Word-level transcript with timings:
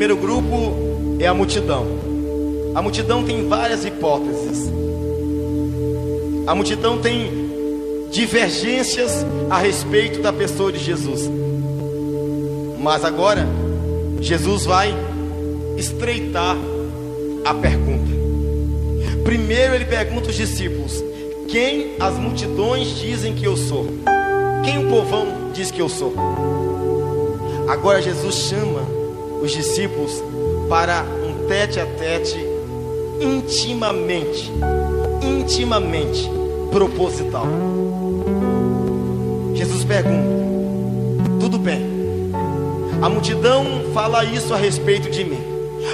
primeiro 0.00 0.16
grupo 0.16 1.18
é 1.18 1.26
a 1.26 1.34
multidão. 1.34 1.86
A 2.74 2.80
multidão 2.80 3.22
tem 3.22 3.46
várias 3.46 3.84
hipóteses. 3.84 4.72
A 6.46 6.54
multidão 6.54 6.96
tem 6.96 7.30
divergências 8.10 9.26
a 9.50 9.58
respeito 9.58 10.22
da 10.22 10.32
pessoa 10.32 10.72
de 10.72 10.78
Jesus. 10.78 11.30
Mas 12.78 13.04
agora, 13.04 13.46
Jesus 14.22 14.64
vai 14.64 14.90
estreitar 15.76 16.56
a 17.44 17.52
pergunta. 17.52 18.10
Primeiro, 19.22 19.74
ele 19.74 19.84
pergunta 19.84 20.28
aos 20.28 20.36
discípulos: 20.36 21.04
Quem 21.46 21.96
as 22.00 22.14
multidões 22.14 22.98
dizem 22.98 23.34
que 23.34 23.44
eu 23.44 23.54
sou? 23.54 23.86
Quem 24.64 24.78
o 24.78 24.88
povão 24.88 25.50
diz 25.52 25.70
que 25.70 25.82
eu 25.82 25.90
sou? 25.90 26.14
Agora, 27.68 28.00
Jesus 28.00 28.34
chama 28.34 28.79
os 29.40 29.52
discípulos 29.52 30.22
para 30.68 31.02
um 31.02 31.46
tete 31.48 31.80
a 31.80 31.86
tete 31.86 32.38
intimamente, 33.20 34.50
intimamente 35.22 36.30
proposital. 36.70 37.46
Jesus 39.54 39.84
pergunta: 39.84 40.28
Tudo 41.40 41.58
bem, 41.58 41.82
a 43.02 43.08
multidão 43.08 43.64
fala 43.92 44.24
isso 44.24 44.54
a 44.54 44.56
respeito 44.56 45.10
de 45.10 45.24
mim. 45.24 45.40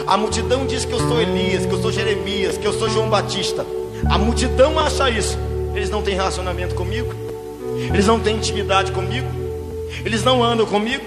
A 0.07 0.17
multidão 0.17 0.67
diz 0.67 0.85
que 0.85 0.93
eu 0.93 0.99
sou 0.99 1.21
Elias, 1.21 1.65
que 1.65 1.73
eu 1.73 1.81
sou 1.81 1.93
Jeremias, 1.93 2.59
que 2.59 2.67
eu 2.67 2.73
sou 2.73 2.91
João 2.91 3.09
Batista. 3.09 3.65
A 4.09 4.19
multidão 4.19 4.79
acha 4.79 5.09
isso. 5.11 5.39
Eles 5.75 5.91
não 5.91 6.03
têm 6.03 6.15
relacionamento 6.15 6.75
comigo, 6.75 7.13
eles 7.93 8.07
não 8.07 8.19
têm 8.19 8.37
intimidade 8.37 8.93
comigo, 8.93 9.29
eles 10.05 10.25
não 10.25 10.43
andam 10.43 10.65
comigo, 10.65 11.05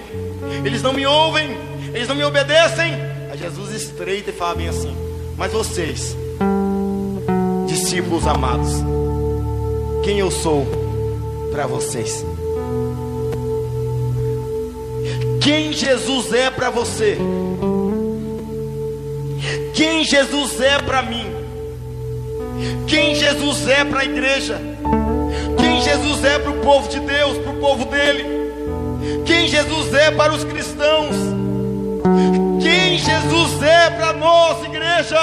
eles 0.64 0.80
não 0.80 0.92
me 0.92 1.04
ouvem, 1.04 1.56
eles 1.92 2.08
não 2.08 2.14
me 2.14 2.24
obedecem. 2.24 2.94
Aí 3.30 3.38
Jesus 3.38 3.72
estreita 3.74 4.30
e 4.30 4.32
fala 4.32 4.54
bem 4.54 4.68
assim: 4.68 4.96
Mas 5.36 5.52
vocês, 5.52 6.16
discípulos 7.66 8.26
amados, 8.26 8.72
quem 10.04 10.18
eu 10.18 10.30
sou 10.30 10.66
para 11.50 11.66
vocês? 11.66 12.24
Quem 15.40 15.72
Jesus 15.72 16.32
é 16.32 16.50
para 16.50 16.70
você? 16.70 17.18
Quem 19.74 20.04
Jesus 20.04 20.60
é 20.60 20.78
para 20.78 21.02
mim? 21.02 21.26
Quem 22.86 23.14
Jesus 23.14 23.66
é 23.66 23.84
para 23.84 24.00
a 24.00 24.04
igreja? 24.04 24.60
Quem 25.58 25.80
Jesus 25.80 26.24
é 26.24 26.38
para 26.38 26.50
o 26.50 26.60
povo 26.60 26.88
de 26.88 27.00
Deus, 27.00 27.38
para 27.38 27.52
o 27.52 27.56
povo 27.56 27.84
dele? 27.86 28.24
Quem 29.24 29.48
Jesus 29.48 29.94
é 29.94 30.10
para 30.10 30.34
os 30.34 30.44
cristãos? 30.44 31.39
Quem 32.90 32.98
Jesus 32.98 33.62
é 33.62 33.88
para 33.90 34.12
nós, 34.14 34.64
igreja? 34.64 35.16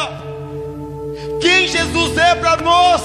Quem 1.41 1.67
Jesus 1.67 2.17
é 2.17 2.33
para 2.35 2.61
nós? 2.61 3.01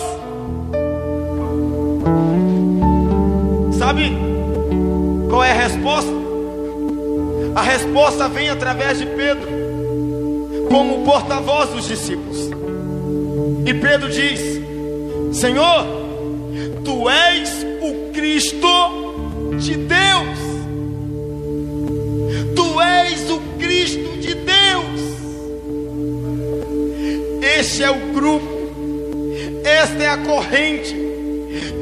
Sabe 3.77 4.17
qual 5.29 5.43
é 5.43 5.51
a 5.51 5.55
resposta? 5.55 6.13
A 7.57 7.61
resposta 7.61 8.29
vem 8.29 8.51
através 8.51 8.99
de 8.99 9.07
Pedro, 9.07 9.49
como 10.71 11.05
porta-voz 11.05 11.71
dos 11.71 11.89
discípulos. 11.89 12.49
E 13.67 13.75
Pedro 13.75 14.11
diz: 14.11 14.41
Senhor, 15.37 15.87
tu 16.85 17.11
és 17.11 17.67
o 17.81 18.13
Cristo 18.13 18.69
de 19.59 19.75
Deus. 19.75 20.39
Tu 22.55 22.81
és 22.81 23.29
o 23.29 23.52
de 23.97 24.35
Deus. 24.35 25.01
Este 27.59 27.85
é 27.85 27.91
o 27.91 28.13
grupo, 28.13 28.47
esta 29.65 30.03
é 30.03 30.09
a 30.09 30.19
corrente 30.19 31.12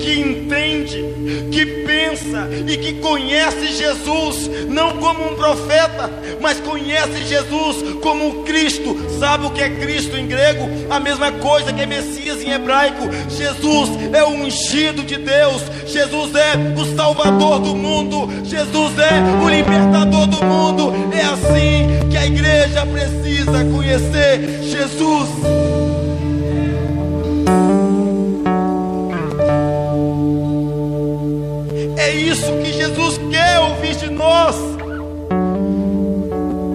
que 0.01 0.19
entende, 0.19 1.05
que 1.53 1.67
pensa 1.85 2.49
e 2.67 2.77
que 2.79 2.95
conhece 2.95 3.69
Jesus, 3.69 4.51
não 4.69 4.97
como 4.97 5.31
um 5.31 5.37
profeta, 5.37 6.11
mas 6.41 6.59
conhece 6.61 7.25
Jesus 7.27 7.99
como 8.01 8.43
Cristo. 8.45 8.97
Sabe 9.19 9.47
o 9.47 9.51
que 9.51 9.63
é 9.63 9.69
Cristo 9.69 10.17
em 10.17 10.27
grego? 10.27 10.69
A 10.89 10.99
mesma 10.99 11.31
coisa 11.33 11.73
que 11.73 11.83
é 11.83 11.87
Messias 11.87 12.43
em 12.43 12.51
hebraico. 12.51 13.09
Jesus 13.29 13.91
é 14.13 14.25
o 14.25 14.29
ungido 14.29 15.03
de 15.03 15.17
Deus, 15.17 15.63
Jesus 15.87 16.35
é 16.35 16.81
o 16.81 16.97
Salvador 16.97 17.61
do 17.61 17.77
mundo, 17.77 18.29
Jesus 18.45 18.99
é 18.99 19.45
o 19.45 19.49
libertador 19.49 20.27
do 20.27 20.45
mundo. 20.45 20.93
É 21.13 21.23
assim 21.23 22.09
que 22.11 22.17
a 22.17 22.27
igreja 22.27 22.87
precisa 22.87 23.65
conhecer 23.65 24.63
Jesus. 24.63 25.29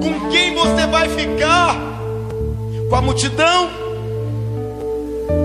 Com 0.01 0.29
quem 0.29 0.53
você 0.53 0.85
vai 0.87 1.07
ficar? 1.07 1.77
Com 2.89 2.95
a 2.97 3.01
multidão? 3.01 3.69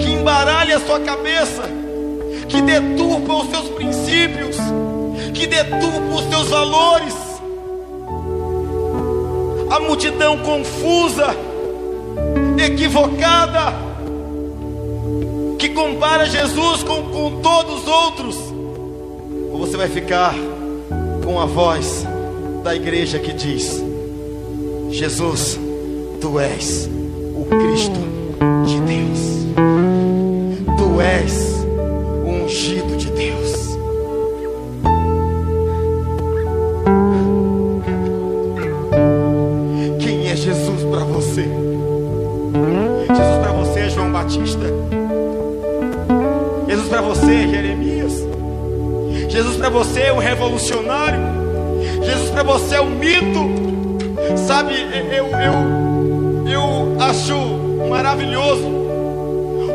Que 0.00 0.10
embaralha 0.10 0.76
a 0.76 0.80
sua 0.80 0.98
cabeça, 0.98 1.62
que 2.48 2.60
deturpa 2.62 3.32
os 3.32 3.50
seus 3.50 3.68
princípios, 3.68 4.56
que 5.32 5.46
deturpa 5.46 6.14
os 6.16 6.28
seus 6.28 6.48
valores. 6.48 7.14
A 9.70 9.78
multidão 9.78 10.36
confusa, 10.38 11.28
equivocada, 12.58 13.72
que 15.60 15.68
compara 15.68 16.26
Jesus 16.26 16.82
com, 16.82 17.04
com 17.04 17.40
todos 17.40 17.82
os 17.82 17.86
outros. 17.88 18.36
Ou 19.52 19.58
você 19.58 19.76
vai 19.76 19.88
ficar 19.88 20.34
com 21.30 21.38
a 21.38 21.46
voz 21.46 22.04
da 22.64 22.74
igreja 22.74 23.20
que 23.20 23.32
diz: 23.32 23.80
Jesus, 24.90 25.58
tu 26.20 26.40
és 26.40 26.90
o 27.36 27.44
Cristo 27.44 28.00
de 28.66 28.80
Deus, 28.80 29.20
tu 30.76 31.00
és 31.00 31.64
o 32.24 32.44
ungido 32.44 32.96
de 32.96 33.10
Deus. 33.12 33.78
Quem 40.00 40.28
é 40.28 40.34
Jesus 40.34 40.82
para 40.90 41.04
você? 41.04 41.42
Jesus 43.08 43.38
para 43.40 43.52
você 43.52 43.80
é 43.80 43.90
João 43.90 44.10
Batista. 44.10 44.66
Jesus 46.66 46.88
para 46.88 47.02
você 47.02 47.32
é 47.32 47.48
Jeremias. 47.48 47.89
Jesus 49.30 49.56
para 49.56 49.68
você 49.68 50.00
é 50.00 50.12
um 50.12 50.18
revolucionário. 50.18 51.20
Jesus 52.02 52.30
para 52.30 52.42
você 52.42 52.74
é 52.74 52.80
um 52.80 52.90
mito. 52.90 53.70
Sabe, 54.36 54.74
eu, 54.74 55.26
eu, 55.26 56.48
eu 56.48 56.96
acho 57.00 57.34
maravilhoso 57.88 58.66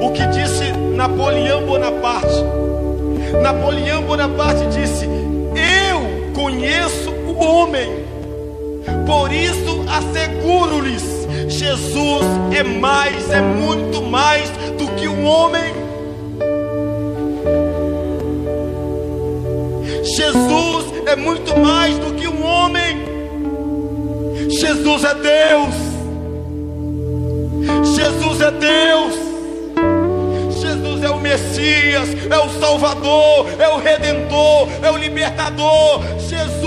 o 0.01 0.11
que 0.11 0.25
disse 0.27 0.73
Napoleão 0.95 1.65
Bonaparte. 1.65 2.43
Napoleão 3.41 4.03
Bonaparte 4.03 4.65
disse: 4.67 5.05
Eu 5.05 6.33
conheço 6.33 7.11
o 7.11 7.41
homem, 7.41 8.05
por 9.05 9.31
isso 9.31 9.85
asseguro-lhes: 9.87 11.27
Jesus 11.47 12.25
é 12.51 12.61
mais, 12.61 13.31
é 13.31 13.41
muito 13.41 14.01
mais 14.01 14.49
do 14.77 14.87
que 14.95 15.07
um 15.07 15.25
homem. 15.25 15.84
Jesus 20.15 20.93
é 21.07 21.15
muito 21.17 21.59
mais 21.59 21.97
do 21.97 22.13
que 22.13 22.25
um 22.25 22.41
homem. 22.45 23.03
Jesus 24.49 25.03
é 25.03 25.13
Deus. 25.13 25.75
Jesus 27.95 28.41
é 28.41 28.51
Deus. 28.51 29.13
Jesus 30.61 31.03
é 31.03 31.09
o 31.09 31.19
Messias, 31.19 32.09
é 32.31 32.37
o 32.39 32.49
Salvador, 32.61 33.45
é 33.59 33.67
o 33.67 33.77
Redentor, 33.77 34.69
é 34.81 34.89
o 34.89 34.95
Libertador. 34.95 36.01
Jesus 36.29 36.64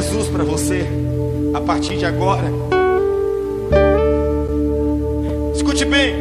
Jesus 0.00 0.28
para 0.28 0.42
você 0.44 0.86
a 1.52 1.60
partir 1.60 1.98
de 1.98 2.06
agora? 2.06 2.50
Escute 5.54 5.84
bem. 5.84 6.14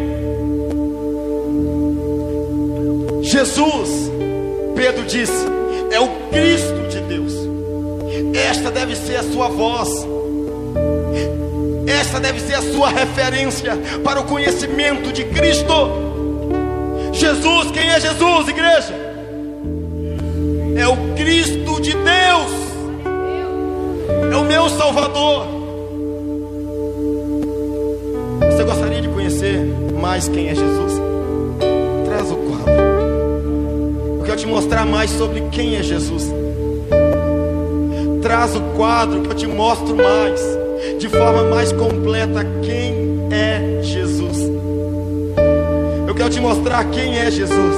Jesus, 3.21 4.11
Pedro 4.75 5.05
disse, 5.05 5.45
é 5.91 5.99
o 5.99 6.09
Cristo 6.29 6.89
de 6.89 6.99
Deus. 7.07 7.33
Esta 8.33 8.69
deve 8.69 8.97
ser 8.97 9.15
a 9.15 9.23
sua 9.23 9.47
voz. 9.47 9.89
Essa 11.87 12.19
deve 12.19 12.41
ser 12.41 12.55
a 12.55 12.61
sua 12.61 12.89
referência 12.89 13.77
para 14.03 14.19
o 14.19 14.25
conhecimento 14.25 15.13
de 15.13 15.23
Cristo. 15.23 15.73
Jesus, 17.13 17.71
quem 17.71 17.87
é 17.89 17.97
Jesus, 17.97 18.49
igreja? 18.49 18.93
É 20.75 20.85
o 20.85 21.15
Cristo 21.15 21.68
meu 24.49 24.67
Salvador. 24.67 25.45
Você 28.39 28.63
gostaria 28.63 28.99
de 28.99 29.07
conhecer 29.07 29.63
mais 30.01 30.27
quem 30.27 30.49
é 30.49 30.55
Jesus? 30.55 30.93
Traz 32.05 32.31
o 32.31 32.35
quadro. 32.35 32.73
Eu 34.17 34.23
quero 34.25 34.37
te 34.37 34.47
mostrar 34.47 34.87
mais 34.87 35.11
sobre 35.11 35.41
quem 35.51 35.75
é 35.75 35.83
Jesus. 35.83 36.33
Traz 38.23 38.55
o 38.55 38.61
quadro 38.75 39.21
que 39.21 39.27
eu 39.29 39.35
te 39.35 39.45
mostro 39.45 39.95
mais, 39.95 40.41
de 40.97 41.07
forma 41.07 41.43
mais 41.43 41.71
completa, 41.71 42.43
quem 42.63 43.27
é 43.31 43.83
Jesus. 43.83 44.49
Eu 46.07 46.15
quero 46.15 46.29
te 46.31 46.41
mostrar 46.41 46.85
quem 46.85 47.19
é 47.19 47.29
Jesus. 47.29 47.75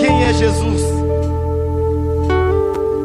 Quem 0.00 0.24
é 0.24 0.32
Jesus? 0.32 0.79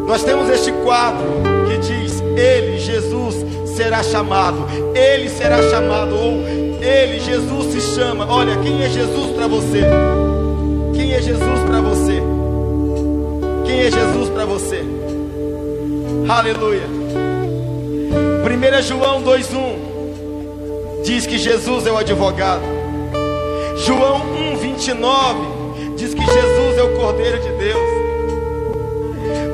Nós 0.07 0.23
temos 0.23 0.49
este 0.49 0.71
quadro 0.71 1.25
que 1.67 1.77
diz: 1.79 2.21
Ele, 2.37 2.77
Jesus, 2.77 3.35
será 3.75 4.03
chamado. 4.03 4.65
Ele 4.93 5.29
será 5.29 5.61
chamado, 5.69 6.15
ou 6.15 6.47
Ele, 6.47 7.19
Jesus, 7.19 7.73
se 7.73 7.81
chama. 7.95 8.25
Olha, 8.29 8.55
quem 8.57 8.83
é 8.83 8.89
Jesus 8.89 9.31
para 9.31 9.47
você? 9.47 9.81
Quem 10.93 11.13
é 11.13 11.21
Jesus 11.21 11.59
para 11.65 11.81
você? 11.81 12.21
Quem 13.65 13.79
é 13.79 13.91
Jesus 13.91 14.29
para 14.29 14.45
você? 14.45 14.83
Aleluia. 16.29 16.87
1 18.45 18.81
João 18.83 19.23
2,1 19.23 21.03
diz 21.03 21.25
que 21.25 21.37
Jesus 21.37 21.85
é 21.87 21.91
o 21.91 21.97
advogado. 21.97 22.63
João 23.85 24.21
1,29 24.61 25.95
diz 25.95 26.13
que 26.13 26.25
Jesus 26.25 26.77
é 26.77 26.83
o 26.83 26.95
Cordeiro 26.95 27.39
de 27.41 27.49
Deus. 27.57 28.04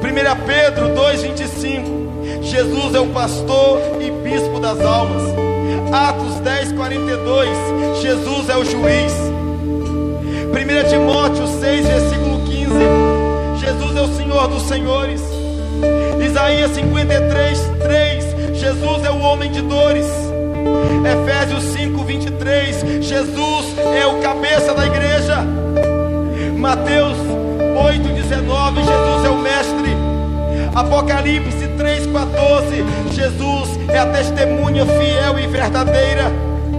1 0.02 0.46
Pedro 0.46 0.90
2,25 0.90 2.44
Jesus 2.44 2.96
é 2.96 3.00
o 3.00 3.08
pastor 3.08 3.80
e 4.02 4.12
bispo 4.12 4.60
das 4.60 4.80
almas. 4.82 5.24
Atos 5.92 6.40
10, 6.40 6.74
42 6.74 7.50
Jesus 8.02 8.50
é 8.50 8.58
o 8.58 8.66
juiz. 8.66 9.14
1 10.52 10.90
Timóteo 10.90 11.48
6, 11.48 11.88
versículo 11.88 12.44
15. 12.46 13.66
Jesus 13.66 13.96
é 13.96 14.02
o 14.02 14.18
Senhor 14.18 14.48
dos 14.48 14.64
senhores. 14.64 15.22
Isaías 16.26 16.72
53, 16.72 17.60
3. 17.82 18.26
Jesus 18.58 19.06
é 19.06 19.12
o 19.12 19.20
homem 19.20 19.52
de 19.52 19.62
dores. 19.62 20.08
Efésios 21.06 21.64
5, 21.74 22.04
23. 22.04 22.76
Jesus 23.02 23.66
é 23.96 24.06
o 24.06 24.20
cabeça 24.22 24.74
da 24.74 24.86
igreja. 24.86 25.38
Mateus 26.58 27.18
8, 27.86 28.08
19. 28.10 28.81
Apocalipse 30.81 31.68
3, 31.78 32.07
14. 32.07 32.86
Jesus 33.12 33.80
é 33.88 34.00
a 34.00 34.06
testemunha 34.07 34.83
fiel 34.83 35.38
e 35.38 35.45
verdadeira. 35.45 36.31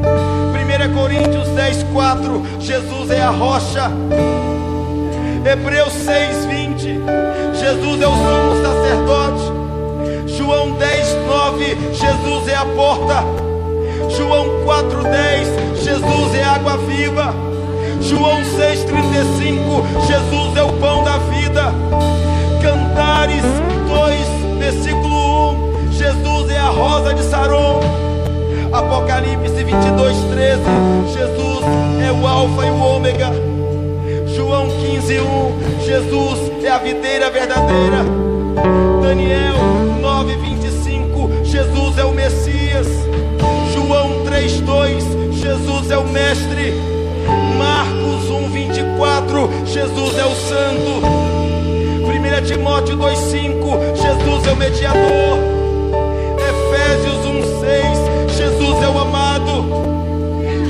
1 0.03 0.93
Coríntios 0.93 1.49
10, 1.51 1.85
4, 1.85 2.43
Jesus 2.59 3.11
é 3.13 3.23
a 3.23 3.31
rocha. 3.31 3.93
Hebreus 5.49 5.93
6, 5.93 6.47
20, 6.47 6.81
Jesus 7.55 8.03
é 8.03 8.09
o 8.09 8.11
sumo 8.11 8.61
sacerdote. 8.61 10.37
João 10.37 10.73
10, 10.73 11.17
9, 11.25 11.65
Jesus 11.93 12.49
é 12.49 12.57
a 12.57 12.65
porta. 12.65 13.25
João 14.17 14.65
4, 14.65 15.03
10, 15.05 15.81
Jesus 15.81 16.35
é 16.35 16.43
água 16.43 16.77
viva. 16.77 17.33
João 18.01 18.45
6, 18.45 18.83
35, 18.83 20.07
Jesus 20.09 20.57
é 20.57 20.63
o 20.65 20.73
pão 20.73 21.05
da 21.05 21.19
vida. 21.19 21.73
Cantares 22.61 23.72
2, 23.93 24.59
versículo 24.59 25.53
1, 25.53 25.93
Jesus 25.93 26.51
é 26.51 26.59
a 26.59 26.69
rosa 26.69 27.13
de 27.13 27.23
Saron. 27.25 27.81
Apocalipse 28.73 29.63
22, 29.63 30.17
13. 30.31 30.63
Jesus 31.13 31.65
é 32.03 32.11
o 32.11 32.27
Alfa 32.27 32.65
e 32.65 32.71
o 32.71 32.81
Ômega. 32.81 33.31
João 34.35 34.67
15, 34.69 35.21
1. 35.21 35.83
Jesus 35.85 36.65
é 36.65 36.71
a 36.71 36.79
videira 36.79 37.31
verdadeira. 37.31 38.03
Daniel 39.03 39.57
9, 40.01 40.37
25. 40.37 41.45
Jesus 41.45 41.99
é 41.99 42.05
o 42.05 42.13
Messias. 42.13 42.87
João 43.75 44.25
3, 44.25 44.61
2. 44.61 45.05
Jesus 45.35 45.91
é 45.91 45.99
o 45.99 46.09
Mestre. 46.09 46.73
Marcos 47.59 48.31
1, 48.31 48.51
24. 48.51 49.51
Jesus 49.67 50.19
é 50.19 50.25
o 50.25 50.35
Santo. 50.35 51.32
1 52.33 52.45
Timóteo 52.47 52.97
2, 52.97 53.19
5. 53.19 53.79
Jesus 53.95 54.47
é 54.47 54.53
o 54.53 54.57
mediador. 54.57 55.39
Efésios 56.39 57.27
1, 57.27 57.61
6. 57.61 58.37
Jesus 58.39 58.83
é 58.83 58.89
o 58.89 58.99
amado. 58.99 59.67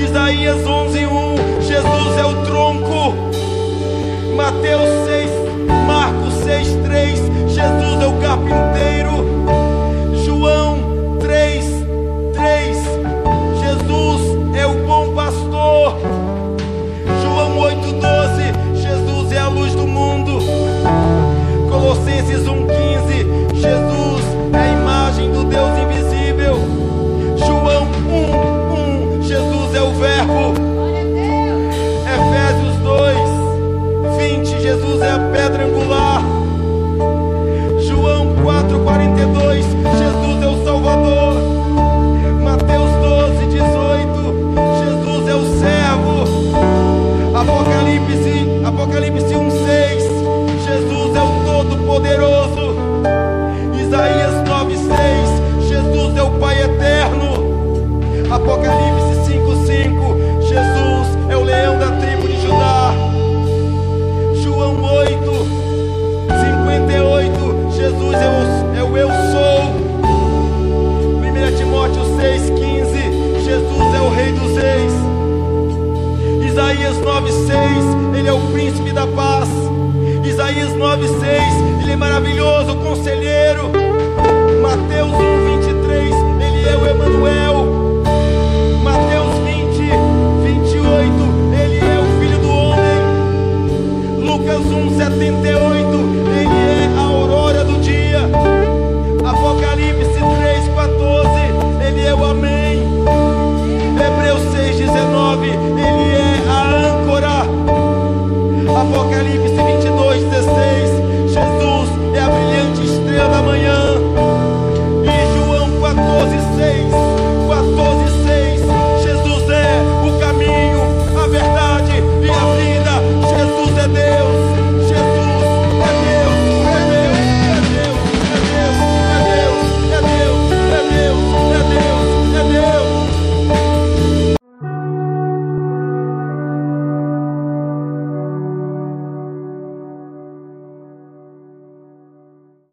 Isaías 0.03 0.67
11:1, 0.67 1.63
Jesus 1.63 2.19
é 2.19 2.25
o 2.25 2.45
tronco. 2.45 3.15
Mateus 4.35 4.91
6, 5.07 5.31
Marcos 5.87 6.35
6:3, 6.45 7.21
Jesus 7.47 8.03
é 8.03 8.07
o 8.07 8.13
carpinteiro. 8.15 8.42